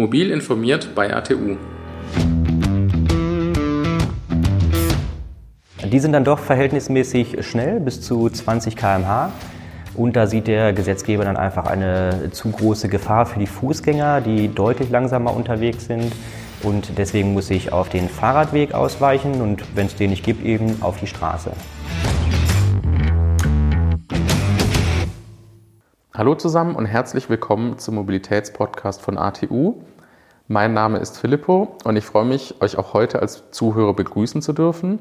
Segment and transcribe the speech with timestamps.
[0.00, 1.58] Mobil informiert bei ATU.
[5.92, 9.30] Die sind dann doch verhältnismäßig schnell, bis zu 20 km/h.
[9.94, 14.48] Und da sieht der Gesetzgeber dann einfach eine zu große Gefahr für die Fußgänger, die
[14.48, 16.14] deutlich langsamer unterwegs sind.
[16.62, 20.78] Und deswegen muss ich auf den Fahrradweg ausweichen und wenn es den nicht gibt, eben
[20.80, 21.52] auf die Straße.
[26.20, 29.76] Hallo zusammen und herzlich willkommen zum Mobilitätspodcast von ATU.
[30.48, 34.52] Mein Name ist Filippo und ich freue mich, euch auch heute als Zuhörer begrüßen zu
[34.52, 34.98] dürfen.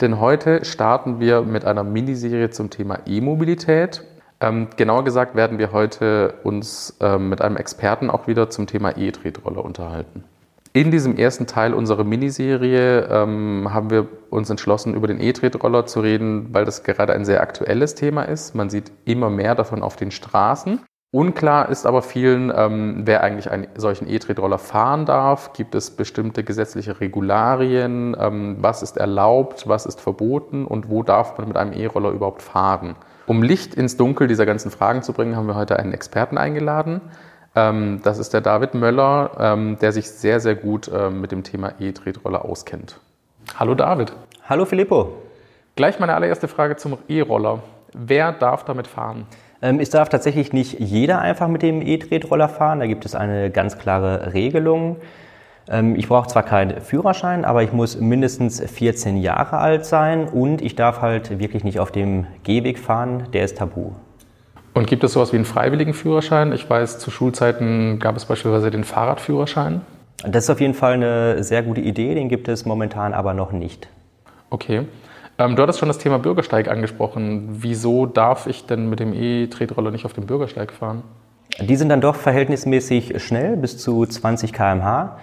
[0.00, 4.02] Denn heute starten wir mit einer Miniserie zum Thema E-Mobilität.
[4.40, 8.96] Ähm, genauer gesagt werden wir heute uns ähm, mit einem Experten auch wieder zum Thema
[8.96, 10.24] E-Tretroller unterhalten.
[10.72, 15.98] In diesem ersten Teil unserer Miniserie ähm, haben wir uns entschlossen, über den E-Tretroller zu
[16.00, 18.54] reden, weil das gerade ein sehr aktuelles Thema ist.
[18.54, 20.78] Man sieht immer mehr davon auf den Straßen.
[21.12, 25.52] Unklar ist aber vielen, ähm, wer eigentlich einen solchen E-Tretroller fahren darf.
[25.54, 28.16] Gibt es bestimmte gesetzliche Regularien?
[28.16, 29.66] Ähm, was ist erlaubt?
[29.66, 30.66] Was ist verboten?
[30.66, 32.94] Und wo darf man mit einem E-Roller überhaupt fahren?
[33.26, 37.00] Um Licht ins Dunkel dieser ganzen Fragen zu bringen, haben wir heute einen Experten eingeladen.
[37.56, 41.42] Ähm, das ist der David Möller, ähm, der sich sehr, sehr gut ähm, mit dem
[41.42, 43.00] Thema E-Tretroller auskennt.
[43.58, 44.12] Hallo David.
[44.48, 45.14] Hallo Filippo.
[45.74, 47.60] Gleich meine allererste Frage zum E-Roller.
[47.92, 49.26] Wer darf damit fahren?
[49.60, 52.80] Es darf tatsächlich nicht jeder einfach mit dem E-Tretroller fahren.
[52.80, 54.96] Da gibt es eine ganz klare Regelung.
[55.96, 60.76] Ich brauche zwar keinen Führerschein, aber ich muss mindestens 14 Jahre alt sein und ich
[60.76, 63.28] darf halt wirklich nicht auf dem Gehweg fahren.
[63.34, 63.92] Der ist tabu.
[64.72, 66.52] Und gibt es sowas wie einen freiwilligen Führerschein?
[66.52, 69.80] Ich weiß, zu Schulzeiten gab es beispielsweise den Fahrradführerschein.
[70.24, 73.52] Das ist auf jeden Fall eine sehr gute Idee, den gibt es momentan aber noch
[73.52, 73.88] nicht.
[74.50, 74.82] Okay.
[75.38, 77.48] Ähm, du hattest schon das Thema Bürgersteig angesprochen.
[77.62, 81.02] Wieso darf ich denn mit dem E-Tretroller nicht auf dem Bürgersteig fahren?
[81.58, 85.18] Die sind dann doch verhältnismäßig schnell, bis zu 20 km/h.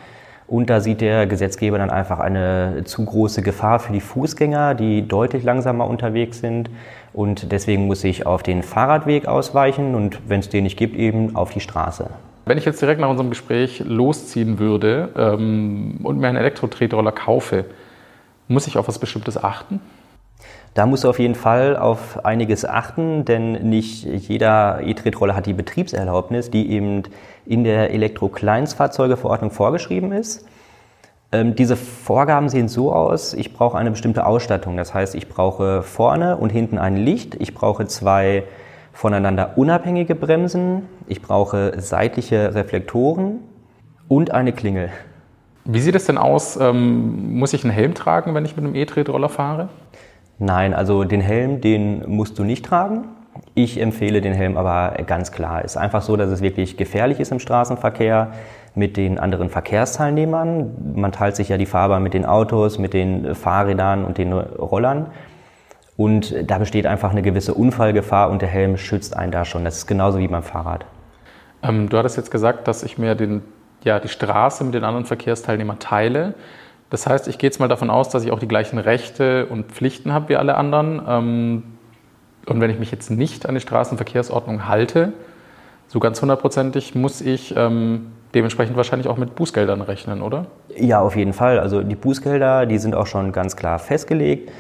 [0.47, 5.05] Und da sieht der Gesetzgeber dann einfach eine zu große Gefahr für die Fußgänger, die
[5.05, 6.69] deutlich langsamer unterwegs sind.
[7.13, 11.35] Und deswegen muss ich auf den Fahrradweg ausweichen und wenn es den nicht gibt, eben
[11.35, 12.09] auf die Straße.
[12.45, 17.65] Wenn ich jetzt direkt nach unserem Gespräch losziehen würde ähm, und mir einen Elektro-Tretroller kaufe,
[18.47, 19.81] muss ich auf was Bestimmtes achten?
[20.73, 25.53] Da musst du auf jeden Fall auf einiges achten, denn nicht jeder E-Tretroller hat die
[25.53, 27.03] Betriebserlaubnis, die eben
[27.45, 30.45] in der Elektro-Kleinstfahrzeugeverordnung vorgeschrieben ist.
[31.31, 34.77] Ähm, diese Vorgaben sehen so aus, ich brauche eine bestimmte Ausstattung.
[34.77, 38.43] Das heißt, ich brauche vorne und hinten ein Licht, ich brauche zwei
[38.93, 43.39] voneinander unabhängige Bremsen, ich brauche seitliche Reflektoren
[44.07, 44.89] und eine Klingel.
[45.65, 46.57] Wie sieht es denn aus?
[46.57, 49.69] Ähm, muss ich einen Helm tragen, wenn ich mit einem E-Tretroller fahre?
[50.39, 53.05] Nein, also den Helm, den musst du nicht tragen.
[53.55, 55.63] Ich empfehle den Helm aber ganz klar.
[55.63, 58.31] Es ist einfach so, dass es wirklich gefährlich ist im Straßenverkehr
[58.75, 60.93] mit den anderen Verkehrsteilnehmern.
[60.95, 65.07] Man teilt sich ja die Fahrbahn mit den Autos, mit den Fahrrädern und den Rollern.
[65.97, 69.65] Und da besteht einfach eine gewisse Unfallgefahr und der Helm schützt einen da schon.
[69.65, 70.85] Das ist genauso wie beim Fahrrad.
[71.63, 73.41] Ähm, du hattest jetzt gesagt, dass ich mir den,
[73.83, 76.35] ja, die Straße mit den anderen Verkehrsteilnehmern teile.
[76.89, 79.71] Das heißt, ich gehe jetzt mal davon aus, dass ich auch die gleichen Rechte und
[79.71, 81.01] Pflichten habe wie alle anderen.
[81.07, 81.63] Ähm,
[82.45, 85.13] und wenn ich mich jetzt nicht an die Straßenverkehrsordnung halte,
[85.87, 90.47] so ganz hundertprozentig muss ich ähm, dementsprechend wahrscheinlich auch mit Bußgeldern rechnen, oder?
[90.75, 91.59] Ja, auf jeden Fall.
[91.59, 94.51] Also die Bußgelder, die sind auch schon ganz klar festgelegt.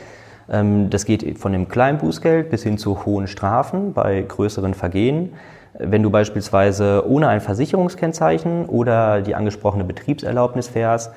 [0.49, 5.33] Ähm, das geht von dem kleinen Bußgeld bis hin zu hohen Strafen bei größeren Vergehen.
[5.79, 11.11] Wenn du beispielsweise ohne ein Versicherungskennzeichen oder die angesprochene Betriebserlaubnis fährst,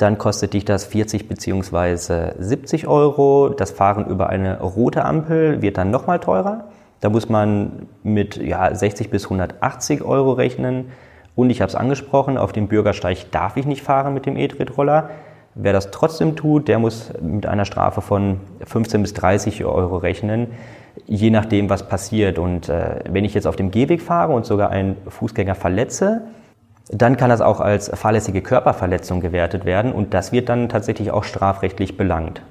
[0.00, 2.32] dann kostet dich das 40 bzw.
[2.38, 3.50] 70 Euro.
[3.50, 6.64] Das Fahren über eine rote Ampel wird dann nochmal teurer.
[7.00, 10.86] Da muss man mit ja, 60 bis 180 Euro rechnen.
[11.36, 15.10] Und ich habe es angesprochen, auf dem Bürgersteig darf ich nicht fahren mit dem E-Tretroller.
[15.54, 20.48] Wer das trotzdem tut, der muss mit einer Strafe von 15 bis 30 Euro rechnen,
[21.06, 22.38] je nachdem, was passiert.
[22.38, 26.22] Und äh, wenn ich jetzt auf dem Gehweg fahre und sogar einen Fußgänger verletze,
[26.92, 31.24] dann kann das auch als fahrlässige Körperverletzung gewertet werden und das wird dann tatsächlich auch
[31.24, 32.42] strafrechtlich belangt.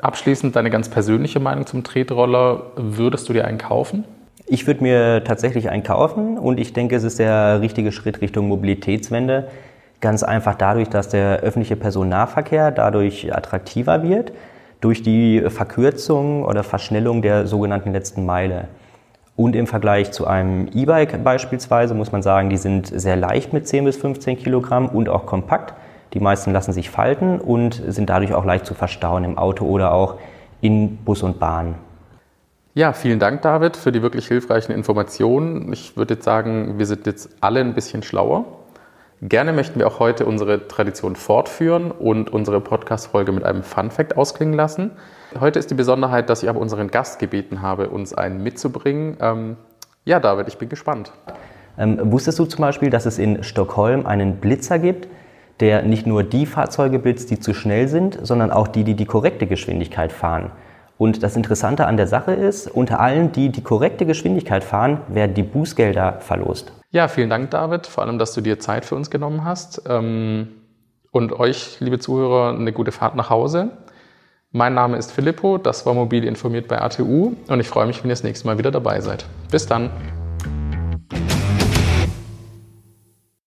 [0.00, 2.62] Abschließend deine ganz persönliche Meinung zum Tretroller.
[2.76, 4.04] Würdest du dir einen kaufen?
[4.46, 8.48] Ich würde mir tatsächlich einen kaufen und ich denke, es ist der richtige Schritt Richtung
[8.48, 9.48] Mobilitätswende.
[10.00, 14.32] Ganz einfach dadurch, dass der öffentliche Personennahverkehr dadurch attraktiver wird,
[14.80, 18.68] durch die Verkürzung oder Verschnellung der sogenannten letzten Meile.
[19.36, 23.66] Und im Vergleich zu einem E-Bike beispielsweise muss man sagen, die sind sehr leicht mit
[23.66, 25.74] 10 bis 15 Kilogramm und auch kompakt.
[26.12, 29.92] Die meisten lassen sich falten und sind dadurch auch leicht zu verstauen im Auto oder
[29.92, 30.16] auch
[30.60, 31.74] in Bus und Bahn.
[32.74, 35.72] Ja, vielen Dank, David, für die wirklich hilfreichen Informationen.
[35.72, 38.44] Ich würde jetzt sagen, wir sind jetzt alle ein bisschen schlauer.
[39.22, 44.54] Gerne möchten wir auch heute unsere Tradition fortführen und unsere Podcast-Folge mit einem Fun-Fact ausklingen
[44.54, 44.90] lassen.
[45.38, 49.16] Heute ist die Besonderheit, dass ich aber unseren Gast gebeten habe, uns einen mitzubringen.
[49.20, 49.56] Ähm,
[50.04, 51.12] ja, David, ich bin gespannt.
[51.78, 55.08] Ähm, wusstest du zum Beispiel, dass es in Stockholm einen Blitzer gibt,
[55.60, 59.06] der nicht nur die Fahrzeuge blitzt, die zu schnell sind, sondern auch die, die die
[59.06, 60.50] korrekte Geschwindigkeit fahren?
[60.96, 65.34] Und das Interessante an der Sache ist, unter allen, die die korrekte Geschwindigkeit fahren, werden
[65.34, 66.72] die Bußgelder verlost.
[66.90, 69.82] Ja, vielen Dank, David, vor allem, dass du dir Zeit für uns genommen hast.
[69.88, 70.48] Ähm,
[71.10, 73.70] und euch, liebe Zuhörer, eine gute Fahrt nach Hause.
[74.52, 78.10] Mein Name ist Filippo, das war Mobil informiert bei ATU und ich freue mich, wenn
[78.10, 79.24] ihr das nächste Mal wieder dabei seid.
[79.50, 79.90] Bis dann.